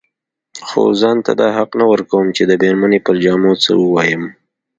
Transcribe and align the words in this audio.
خو 0.67 0.81
ځان 1.01 1.17
ته 1.25 1.31
دا 1.41 1.47
حق 1.57 1.69
نه 1.79 1.85
ورکوم 1.91 2.25
چې 2.35 2.43
د 2.45 2.51
مېرمنې 2.61 2.99
پر 3.05 3.15
جامو 3.23 3.53
څه 3.63 3.71
ووايم. 3.81 4.23